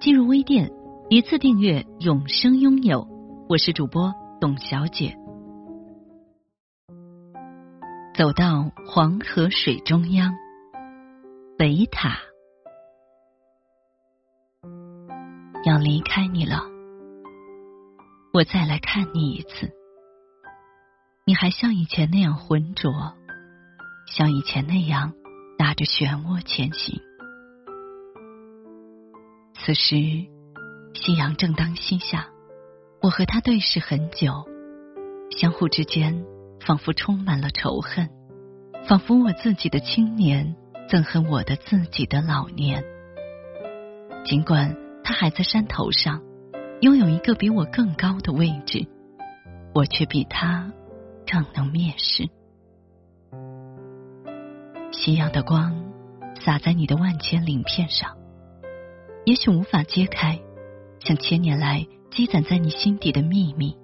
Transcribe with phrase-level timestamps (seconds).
[0.00, 0.72] 进入微店，
[1.10, 3.06] 一次订阅，永生拥有。
[3.50, 5.14] 我是主播董小姐。
[8.14, 10.32] 走到黄河水中央，
[11.58, 12.16] 北塔
[15.66, 16.62] 要离开你了。
[18.32, 19.70] 我再来看你一次，
[21.26, 22.90] 你还像以前那样浑浊，
[24.06, 25.12] 像以前那样
[25.58, 26.98] 打着漩涡前行。
[29.62, 29.94] 此时，
[30.94, 32.28] 夕阳正当西下，
[33.02, 34.46] 我和他对视很久，
[35.36, 36.24] 相互之间
[36.60, 38.08] 仿佛充满了仇恨，
[38.88, 40.56] 仿佛我自己的青年
[40.88, 42.82] 憎恨我的自己的老年。
[44.24, 46.22] 尽管他还在山头上，
[46.80, 48.86] 拥有一个比我更高的位置，
[49.74, 50.72] 我却比他
[51.30, 52.26] 更能蔑视。
[54.90, 55.84] 夕阳的光
[56.40, 58.19] 洒在你的万千鳞片上。
[59.30, 60.40] 也许无法揭开，
[60.98, 63.76] 像千年来积攒在你心底的秘密。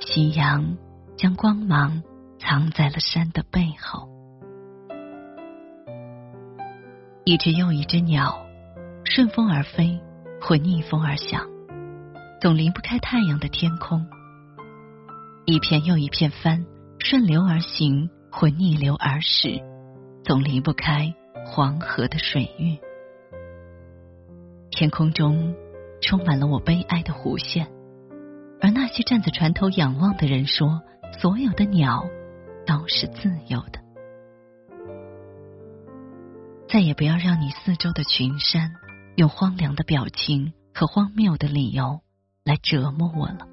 [0.00, 0.76] 夕阳
[1.16, 2.02] 将光芒
[2.38, 4.06] 藏在了山的背后。
[7.24, 8.44] 一只又一只鸟，
[9.06, 9.98] 顺风而飞，
[10.42, 11.48] 或逆风而翔，
[12.42, 14.04] 总离不开太阳的天空。
[15.46, 16.66] 一片又一片帆，
[16.98, 19.62] 顺流而行，或逆流而驶，
[20.22, 21.14] 总离不开
[21.46, 22.78] 黄河的水域。
[24.76, 25.54] 天空中
[26.02, 27.68] 充满了我悲哀的弧线，
[28.60, 30.82] 而那些站在船头仰望的人说
[31.16, 32.04] ：“所有的鸟
[32.66, 33.78] 都是自由的。”
[36.68, 38.72] 再也不要让你四周的群山
[39.14, 42.00] 用荒凉的表情和荒谬的理由
[42.42, 43.46] 来折磨我了。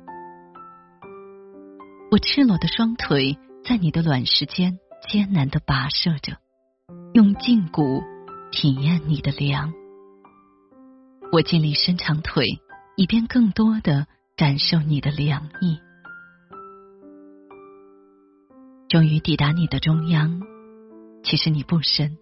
[2.10, 6.38] 我赤裸的双腿在你的卵石间艰难的跋涉着，
[7.14, 8.02] 用胫骨
[8.52, 9.72] 体验你的凉。
[11.34, 12.60] 我尽力伸长腿，
[12.98, 14.06] 以便更多的
[14.36, 15.80] 感受你的凉意。
[18.90, 20.42] 终于抵达你的中央，
[21.24, 22.18] 其实你不深，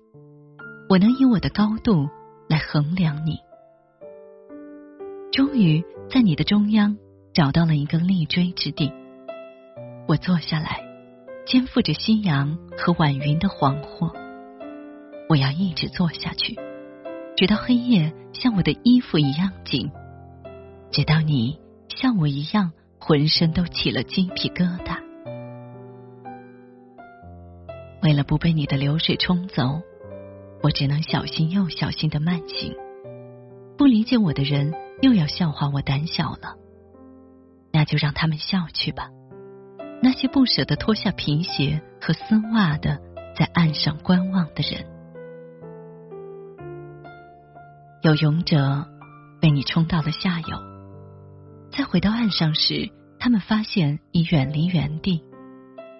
[0.87, 2.07] 我能以我的高度
[2.47, 3.39] 来衡量你。
[5.31, 6.95] 终于在你的中央
[7.33, 8.91] 找到了一个立锥之地，
[10.07, 10.83] 我坐下来，
[11.47, 14.13] 肩负着夕阳和晚云的黄惑，
[15.27, 16.68] 我要一直坐下去。
[17.39, 19.89] 直到黑夜像我的衣服一样紧，
[20.91, 21.57] 直到你
[21.87, 24.99] 像我一样浑身都起了鸡皮疙瘩。
[28.01, 29.81] 为了不被你的流水冲走，
[30.61, 32.75] 我只能小心又小心的慢行。
[33.77, 36.57] 不理解我的人又要笑话我胆小了，
[37.71, 39.11] 那就让他们笑去吧。
[40.03, 42.99] 那些不舍得脱下皮鞋和丝袜的
[43.33, 44.98] 在岸上观望的人。
[48.01, 48.87] 有勇者
[49.41, 50.57] 被你冲到了下游，
[51.69, 52.89] 在回到岸上时，
[53.19, 55.21] 他们发现已远离原地，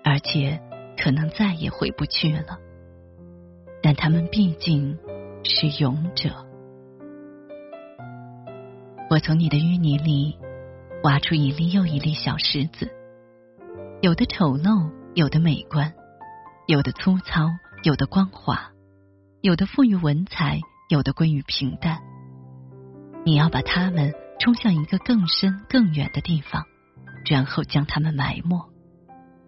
[0.02, 0.62] 而且
[0.98, 2.58] 可能再也回不去了。
[3.84, 4.98] 但他们毕竟
[5.44, 6.30] 是勇者。
[9.10, 10.38] 我从你的淤泥里
[11.04, 12.90] 挖出一粒又一粒小石子，
[14.02, 15.94] 有的丑陋，有的美观，
[16.66, 17.50] 有的粗糙，
[17.84, 18.72] 有的光滑，
[19.42, 20.62] 有的富于文采。
[20.90, 22.02] 有的归于平淡，
[23.24, 26.66] 你要把它们冲向一个更深更远的地方，
[27.30, 28.72] 然后将它们埋没，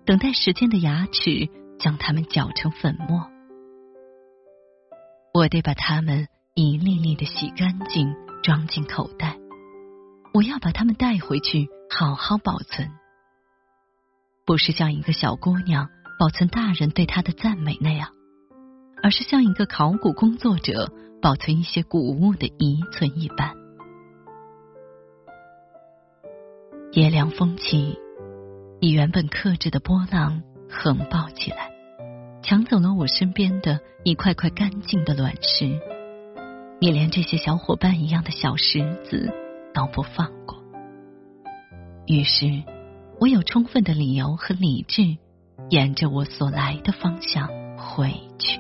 [0.06, 3.28] 等待时间的牙齿将它们搅成粉末。
[5.34, 8.14] 我得把它们一粒粒的洗干净，
[8.44, 9.36] 装进口袋。
[10.36, 12.92] 我要把它们带回去，好好保存，
[14.46, 15.90] 不是像一个小姑娘
[16.20, 18.10] 保存大人对她的赞美那样，
[19.04, 20.92] 而是像一个考古工作者。
[21.22, 23.54] 保存一些古物的遗存一般。
[26.94, 28.00] 夜凉风起，
[28.80, 31.70] 以原本克制的波浪横抱起来，
[32.42, 35.80] 抢走了我身边的一块块干净的卵石。
[36.80, 39.32] 你连这些小伙伴一样的小石子
[39.76, 40.58] 都不放过。
[42.08, 42.64] 于是，
[43.20, 45.18] 我有充分的理由和理智，
[45.70, 48.60] 沿着我所来的方向回去。